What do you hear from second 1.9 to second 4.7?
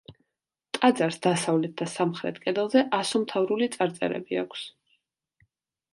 სამხრეთ კედელზე ასომთავრული წარწერები აქვს.